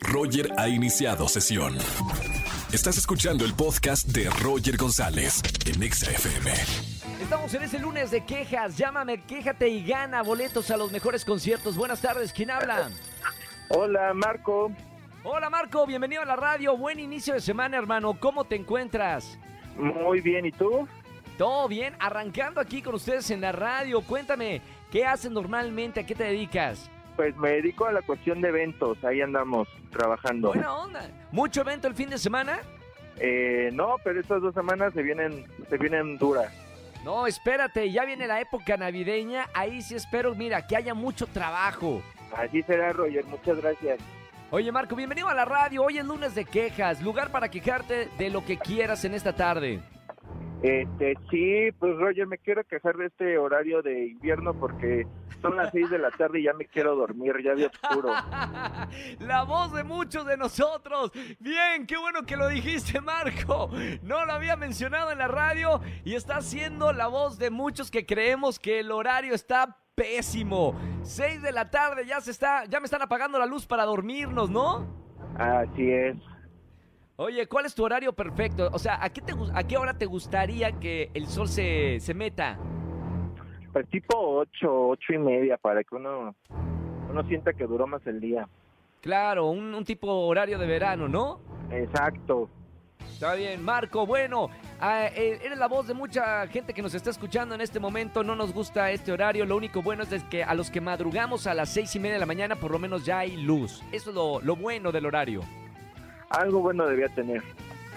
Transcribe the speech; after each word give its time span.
Roger 0.00 0.52
ha 0.56 0.68
iniciado 0.68 1.28
sesión. 1.28 1.76
Estás 2.72 2.98
escuchando 2.98 3.44
el 3.44 3.54
podcast 3.54 4.06
de 4.08 4.28
Roger 4.30 4.76
González 4.76 5.42
en 5.66 5.82
Exa 5.82 6.10
FM. 6.10 6.50
Estamos 7.22 7.52
en 7.54 7.62
ese 7.62 7.78
lunes 7.78 8.10
de 8.10 8.24
quejas. 8.24 8.76
Llámame, 8.76 9.22
quéjate 9.22 9.68
y 9.68 9.84
gana 9.84 10.22
boletos 10.22 10.70
a 10.70 10.76
los 10.76 10.92
mejores 10.92 11.24
conciertos. 11.24 11.76
Buenas 11.76 12.00
tardes, 12.00 12.32
¿quién 12.32 12.50
habla? 12.50 12.90
Hola, 13.70 14.12
Marco. 14.14 14.70
Hola 15.24 15.50
Marco, 15.50 15.86
bienvenido 15.86 16.22
a 16.22 16.26
la 16.26 16.36
radio. 16.36 16.76
Buen 16.76 17.00
inicio 17.00 17.34
de 17.34 17.40
semana, 17.40 17.76
hermano. 17.76 18.18
¿Cómo 18.18 18.44
te 18.44 18.56
encuentras? 18.56 19.38
Muy 19.76 20.20
bien, 20.20 20.46
¿y 20.46 20.52
tú? 20.52 20.86
Todo 21.36 21.68
bien, 21.68 21.94
arrancando 21.98 22.60
aquí 22.60 22.82
con 22.82 22.94
ustedes 22.94 23.30
en 23.30 23.40
la 23.40 23.52
radio. 23.52 24.00
Cuéntame, 24.02 24.60
¿qué 24.90 25.06
haces 25.06 25.30
normalmente? 25.30 26.00
¿A 26.00 26.06
qué 26.06 26.14
te 26.14 26.24
dedicas? 26.24 26.90
Pues 27.18 27.36
me 27.36 27.50
dedico 27.50 27.84
a 27.84 27.90
la 27.90 28.00
cuestión 28.02 28.40
de 28.40 28.50
eventos, 28.50 29.02
ahí 29.02 29.20
andamos 29.20 29.66
trabajando. 29.90 30.52
Buena 30.52 30.72
onda. 30.72 31.10
¿Mucho 31.32 31.62
evento 31.62 31.88
el 31.88 31.94
fin 31.96 32.08
de 32.08 32.16
semana? 32.16 32.60
Eh, 33.18 33.70
no, 33.72 33.96
pero 34.04 34.20
estas 34.20 34.40
dos 34.40 34.54
semanas 34.54 34.92
se 34.94 35.02
vienen, 35.02 35.44
se 35.68 35.78
vienen 35.78 36.16
duras. 36.16 36.54
No, 37.04 37.26
espérate, 37.26 37.90
ya 37.90 38.04
viene 38.04 38.28
la 38.28 38.40
época 38.40 38.76
navideña. 38.76 39.48
Ahí 39.52 39.82
sí 39.82 39.96
espero, 39.96 40.36
mira, 40.36 40.64
que 40.68 40.76
haya 40.76 40.94
mucho 40.94 41.26
trabajo. 41.26 42.02
Así 42.36 42.62
será, 42.62 42.92
Roger, 42.92 43.24
muchas 43.24 43.60
gracias. 43.60 43.98
Oye, 44.52 44.70
Marco, 44.70 44.94
bienvenido 44.94 45.28
a 45.28 45.34
la 45.34 45.44
radio. 45.44 45.82
Hoy 45.82 45.98
es 45.98 46.04
lunes 46.04 46.36
de 46.36 46.44
quejas, 46.44 47.02
lugar 47.02 47.32
para 47.32 47.50
quejarte 47.50 48.08
de 48.16 48.30
lo 48.30 48.44
que 48.44 48.58
quieras 48.58 49.04
en 49.04 49.14
esta 49.14 49.32
tarde. 49.32 49.80
Este, 50.62 51.16
sí, 51.30 51.70
pues 51.78 51.96
Roger, 51.96 52.26
me 52.26 52.38
quiero 52.38 52.64
quejar 52.64 52.96
de 52.96 53.06
este 53.06 53.38
horario 53.38 53.80
de 53.80 54.08
invierno 54.08 54.54
porque 54.54 55.06
son 55.40 55.56
las 55.56 55.70
seis 55.70 55.88
de 55.88 55.98
la 55.98 56.10
tarde 56.10 56.40
y 56.40 56.44
ya 56.44 56.52
me 56.52 56.66
quiero 56.66 56.96
dormir, 56.96 57.34
ya 57.44 57.54
de 57.54 57.66
oscuro. 57.66 58.08
la 59.20 59.44
voz 59.44 59.72
de 59.72 59.84
muchos 59.84 60.26
de 60.26 60.36
nosotros. 60.36 61.12
Bien, 61.38 61.86
qué 61.86 61.96
bueno 61.96 62.26
que 62.26 62.36
lo 62.36 62.48
dijiste, 62.48 63.00
Marco. 63.00 63.70
No 64.02 64.24
lo 64.26 64.32
había 64.32 64.56
mencionado 64.56 65.12
en 65.12 65.18
la 65.18 65.28
radio 65.28 65.80
y 66.04 66.14
está 66.14 66.40
siendo 66.40 66.92
la 66.92 67.06
voz 67.06 67.38
de 67.38 67.50
muchos 67.50 67.90
que 67.90 68.04
creemos 68.04 68.58
que 68.58 68.80
el 68.80 68.90
horario 68.90 69.34
está 69.34 69.76
pésimo. 69.94 70.74
Seis 71.02 71.40
de 71.40 71.52
la 71.52 71.70
tarde, 71.70 72.04
ya 72.04 72.20
se 72.20 72.32
está, 72.32 72.64
ya 72.64 72.80
me 72.80 72.86
están 72.86 73.02
apagando 73.02 73.38
la 73.38 73.46
luz 73.46 73.64
para 73.64 73.84
dormirnos, 73.84 74.50
¿no? 74.50 74.86
Así 75.36 75.88
es. 75.88 76.16
Oye, 77.20 77.48
¿cuál 77.48 77.66
es 77.66 77.74
tu 77.74 77.84
horario 77.84 78.12
perfecto? 78.12 78.70
O 78.72 78.78
sea, 78.78 79.02
¿a 79.02 79.10
qué, 79.10 79.20
te, 79.20 79.34
a 79.52 79.64
qué 79.64 79.76
hora 79.76 79.98
te 79.98 80.06
gustaría 80.06 80.70
que 80.78 81.10
el 81.14 81.26
sol 81.26 81.48
se, 81.48 81.98
se 81.98 82.14
meta? 82.14 82.56
Pues 83.72 83.88
tipo 83.88 84.16
ocho, 84.16 84.90
ocho 84.90 85.12
y 85.12 85.18
media, 85.18 85.56
para 85.56 85.82
que 85.82 85.96
uno, 85.96 86.36
uno 87.10 87.22
sienta 87.24 87.52
que 87.54 87.66
duró 87.66 87.88
más 87.88 88.06
el 88.06 88.20
día. 88.20 88.48
Claro, 89.00 89.46
un, 89.46 89.74
un 89.74 89.84
tipo 89.84 90.06
horario 90.06 90.60
de 90.60 90.68
verano, 90.68 91.08
¿no? 91.08 91.40
Exacto. 91.72 92.48
Está 93.00 93.34
bien, 93.34 93.64
Marco. 93.64 94.06
Bueno, 94.06 94.48
ah, 94.80 95.06
eh, 95.06 95.40
eres 95.42 95.58
la 95.58 95.66
voz 95.66 95.88
de 95.88 95.94
mucha 95.94 96.46
gente 96.46 96.72
que 96.72 96.82
nos 96.82 96.94
está 96.94 97.10
escuchando 97.10 97.52
en 97.56 97.60
este 97.60 97.80
momento. 97.80 98.22
No 98.22 98.36
nos 98.36 98.52
gusta 98.52 98.92
este 98.92 99.10
horario. 99.10 99.44
Lo 99.44 99.56
único 99.56 99.82
bueno 99.82 100.04
es 100.04 100.22
que 100.22 100.44
a 100.44 100.54
los 100.54 100.70
que 100.70 100.80
madrugamos 100.80 101.48
a 101.48 101.54
las 101.54 101.68
seis 101.68 101.96
y 101.96 101.98
media 101.98 102.14
de 102.14 102.20
la 102.20 102.26
mañana, 102.26 102.54
por 102.54 102.70
lo 102.70 102.78
menos 102.78 103.04
ya 103.04 103.18
hay 103.18 103.36
luz. 103.36 103.82
Eso 103.90 104.10
es 104.10 104.14
lo, 104.14 104.40
lo 104.40 104.54
bueno 104.54 104.92
del 104.92 105.04
horario. 105.04 105.40
Algo 106.30 106.60
bueno 106.60 106.86
debía 106.86 107.08
tener. 107.08 107.42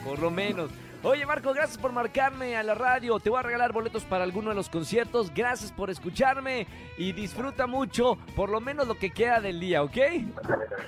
Por 0.05 0.19
lo 0.19 0.31
menos. 0.31 0.71
Oye, 1.03 1.25
Marco, 1.25 1.51
gracias 1.51 1.79
por 1.79 1.91
marcarme 1.91 2.55
a 2.55 2.61
la 2.61 2.75
radio. 2.75 3.19
Te 3.19 3.31
voy 3.31 3.39
a 3.39 3.41
regalar 3.41 3.73
boletos 3.73 4.03
para 4.03 4.23
alguno 4.23 4.49
de 4.49 4.55
los 4.55 4.69
conciertos. 4.69 5.33
Gracias 5.33 5.71
por 5.71 5.89
escucharme 5.89 6.67
y 6.95 7.11
disfruta 7.13 7.65
mucho, 7.65 8.19
por 8.35 8.49
lo 8.49 8.61
menos 8.61 8.87
lo 8.87 8.95
que 8.95 9.09
queda 9.09 9.41
del 9.41 9.59
día, 9.59 9.81
¿ok? 9.81 9.97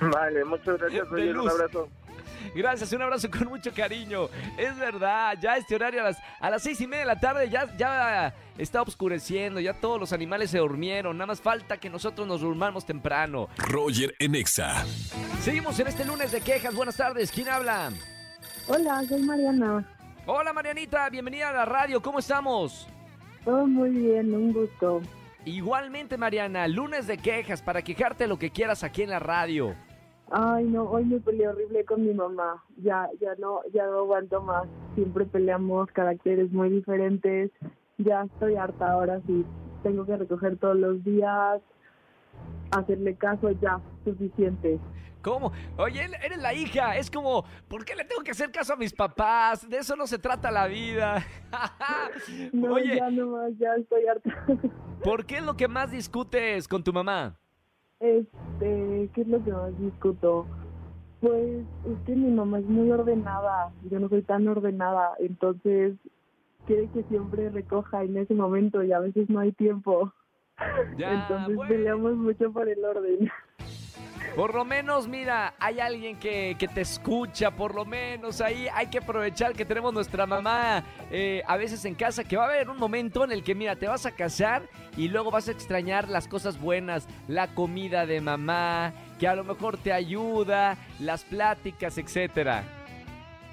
Vale, 0.12 0.44
muchas 0.44 0.78
gracias, 0.78 1.08
Roger. 1.08 1.38
Un 1.38 1.50
abrazo. 1.50 1.88
Gracias, 2.54 2.92
un 2.92 3.02
abrazo 3.02 3.30
con 3.30 3.48
mucho 3.48 3.72
cariño. 3.72 4.28
Es 4.56 4.76
verdad, 4.78 5.36
ya 5.40 5.56
este 5.56 5.74
horario 5.74 6.00
a 6.00 6.04
las, 6.04 6.18
a 6.40 6.50
las 6.50 6.62
seis 6.62 6.80
y 6.80 6.86
media 6.86 7.00
de 7.00 7.06
la 7.06 7.20
tarde 7.20 7.48
ya, 7.48 7.76
ya 7.76 8.34
está 8.58 8.82
oscureciendo, 8.82 9.60
ya 9.60 9.74
todos 9.74 10.00
los 10.00 10.12
animales 10.12 10.50
se 10.50 10.58
durmieron. 10.58 11.16
Nada 11.16 11.28
más 11.28 11.40
falta 11.40 11.76
que 11.78 11.90
nosotros 11.90 12.26
nos 12.26 12.40
durmamos 12.40 12.84
temprano. 12.84 13.48
Roger 13.56 14.14
Enexa. 14.18 14.84
Seguimos 15.40 15.78
en 15.80 15.88
este 15.88 16.04
lunes 16.04 16.32
de 16.32 16.40
quejas. 16.40 16.74
Buenas 16.74 16.96
tardes, 16.96 17.30
¿quién 17.30 17.48
habla? 17.48 17.90
Hola, 18.66 19.02
soy 19.08 19.22
Mariana. 19.22 19.86
Hola 20.26 20.54
Marianita, 20.54 21.10
bienvenida 21.10 21.50
a 21.50 21.52
la 21.52 21.64
radio, 21.66 22.00
¿cómo 22.00 22.18
estamos? 22.18 22.88
Todo 23.44 23.66
muy 23.66 23.90
bien, 23.90 24.34
un 24.34 24.54
gusto. 24.54 25.02
Igualmente 25.44 26.16
Mariana, 26.16 26.66
lunes 26.66 27.06
de 27.06 27.18
quejas 27.18 27.60
para 27.60 27.82
quejarte 27.82 28.26
lo 28.26 28.38
que 28.38 28.50
quieras 28.50 28.82
aquí 28.82 29.02
en 29.02 29.10
la 29.10 29.18
radio. 29.18 29.76
Ay, 30.36 30.64
no, 30.64 30.82
hoy 30.90 31.04
me 31.04 31.20
peleé 31.20 31.46
horrible 31.46 31.84
con 31.84 32.04
mi 32.04 32.12
mamá. 32.12 32.64
Ya, 32.78 33.08
ya 33.20 33.36
no, 33.38 33.60
ya 33.72 33.86
no 33.86 33.98
aguanto 33.98 34.42
más. 34.42 34.66
Siempre 34.96 35.26
peleamos 35.26 35.88
caracteres 35.92 36.50
muy 36.50 36.70
diferentes. 36.70 37.52
Ya 37.98 38.22
estoy 38.22 38.56
harta 38.56 38.90
ahora 38.90 39.20
sí. 39.28 39.44
Tengo 39.84 40.04
que 40.04 40.16
recoger 40.16 40.56
todos 40.56 40.76
los 40.76 41.04
días, 41.04 41.62
hacerle 42.72 43.14
caso 43.14 43.52
ya, 43.52 43.80
suficiente. 44.04 44.80
¿Cómo? 45.22 45.52
Oye, 45.76 46.02
eres 46.02 46.38
la 46.38 46.52
hija. 46.52 46.96
Es 46.96 47.12
como, 47.12 47.44
¿por 47.68 47.84
qué 47.84 47.94
le 47.94 48.04
tengo 48.04 48.24
que 48.24 48.32
hacer 48.32 48.50
caso 48.50 48.72
a 48.72 48.76
mis 48.76 48.92
papás? 48.92 49.68
De 49.68 49.76
eso 49.78 49.94
no 49.94 50.08
se 50.08 50.18
trata 50.18 50.50
la 50.50 50.66
vida. 50.66 51.24
no, 52.52 52.76
ya 52.80 53.08
no 53.08 53.28
más, 53.28 53.52
ya 53.56 53.76
estoy 53.76 54.04
harta. 54.08 54.30
¿Por 55.04 55.26
qué 55.26 55.36
es 55.36 55.44
lo 55.44 55.56
que 55.56 55.68
más 55.68 55.92
discutes 55.92 56.66
con 56.66 56.82
tu 56.82 56.92
mamá? 56.92 57.38
Este, 58.04 59.08
¿qué 59.14 59.20
es 59.22 59.28
lo 59.28 59.42
que 59.42 59.50
más 59.50 59.78
discuto? 59.78 60.46
Pues 61.22 61.64
es 61.86 61.98
que 62.04 62.14
mi 62.14 62.30
mamá 62.30 62.58
es 62.58 62.66
muy 62.66 62.90
ordenada, 62.90 63.72
yo 63.90 63.98
no 63.98 64.10
soy 64.10 64.20
tan 64.20 64.46
ordenada, 64.46 65.12
entonces 65.18 65.94
quiere 66.66 66.88
que 66.88 67.02
siempre 67.04 67.48
recoja 67.48 68.04
en 68.04 68.18
ese 68.18 68.34
momento 68.34 68.82
y 68.82 68.92
a 68.92 68.98
veces 68.98 69.30
no 69.30 69.40
hay 69.40 69.52
tiempo. 69.52 70.12
entonces 70.98 71.58
peleamos 71.66 72.14
mucho 72.16 72.52
por 72.52 72.68
el 72.68 72.84
orden. 72.84 73.30
Por 74.36 74.52
lo 74.52 74.64
menos, 74.64 75.06
mira, 75.06 75.54
hay 75.60 75.78
alguien 75.78 76.18
que, 76.18 76.56
te 76.74 76.80
escucha, 76.80 77.52
por 77.52 77.72
lo 77.72 77.84
menos 77.84 78.40
ahí 78.40 78.66
hay 78.74 78.88
que 78.88 78.98
aprovechar 78.98 79.52
que 79.52 79.64
tenemos 79.64 79.94
nuestra 79.94 80.26
mamá 80.26 80.82
eh, 81.12 81.44
a 81.46 81.56
veces 81.56 81.84
en 81.84 81.94
casa, 81.94 82.24
que 82.24 82.36
va 82.36 82.46
a 82.46 82.48
haber 82.48 82.68
un 82.68 82.78
momento 82.78 83.22
en 83.22 83.30
el 83.30 83.44
que, 83.44 83.54
mira, 83.54 83.76
te 83.76 83.86
vas 83.86 84.06
a 84.06 84.10
casar 84.10 84.62
y 84.96 85.06
luego 85.06 85.30
vas 85.30 85.46
a 85.46 85.52
extrañar 85.52 86.08
las 86.08 86.26
cosas 86.26 86.60
buenas, 86.60 87.06
la 87.28 87.54
comida 87.54 88.06
de 88.06 88.20
mamá, 88.20 88.92
que 89.20 89.28
a 89.28 89.36
lo 89.36 89.44
mejor 89.44 89.78
te 89.78 89.92
ayuda, 89.92 90.78
las 90.98 91.22
pláticas, 91.22 91.96
etcétera. 91.96 92.64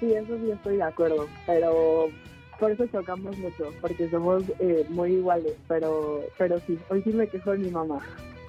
Sí, 0.00 0.12
eso 0.12 0.36
sí 0.36 0.50
estoy 0.50 0.78
de 0.78 0.82
acuerdo, 0.82 1.28
pero 1.46 2.08
por 2.58 2.72
eso 2.72 2.84
chocamos 2.88 3.38
mucho, 3.38 3.72
porque 3.80 4.10
somos 4.10 4.42
eh, 4.58 4.84
muy 4.88 5.12
iguales, 5.12 5.54
pero, 5.68 6.22
pero 6.36 6.58
sí, 6.66 6.76
hoy 6.88 7.02
sí 7.02 7.10
me 7.10 7.28
quejo 7.28 7.52
de 7.52 7.58
mi 7.58 7.70
mamá. 7.70 8.00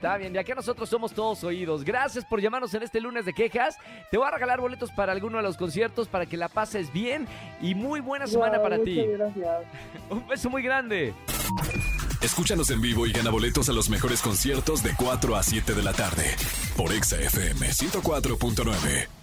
Está 0.03 0.17
bien, 0.17 0.33
ya 0.33 0.43
que 0.43 0.53
nosotros 0.53 0.89
somos 0.89 1.13
todos 1.13 1.45
oídos. 1.45 1.85
Gracias 1.85 2.25
por 2.25 2.41
llamarnos 2.41 2.73
en 2.73 2.83
este 2.83 2.99
lunes 2.99 3.23
de 3.23 3.31
quejas. 3.31 3.77
Te 4.11 4.17
voy 4.17 4.27
a 4.27 4.31
regalar 4.31 4.59
boletos 4.59 4.91
para 4.91 5.13
alguno 5.13 5.37
de 5.37 5.43
los 5.43 5.55
conciertos 5.55 6.09
para 6.09 6.25
que 6.25 6.35
la 6.35 6.49
pases 6.49 6.91
bien 6.91 7.25
y 7.61 7.73
muy 7.73 8.01
buena 8.01 8.27
semana 8.27 8.61
para 8.61 8.83
ti. 8.83 9.01
Gracias. 9.01 9.63
Un 10.09 10.27
beso 10.27 10.49
muy 10.49 10.61
grande. 10.61 11.13
Escúchanos 12.21 12.69
en 12.71 12.81
vivo 12.81 13.07
y 13.07 13.13
gana 13.13 13.29
boletos 13.29 13.69
a 13.69 13.71
los 13.71 13.89
mejores 13.89 14.21
conciertos 14.21 14.83
de 14.83 14.93
4 14.93 15.37
a 15.37 15.41
7 15.41 15.73
de 15.73 15.83
la 15.83 15.93
tarde 15.93 16.35
por 16.75 16.91
Exa 16.91 17.15
FM 17.21 17.65
104.9. 17.65 19.22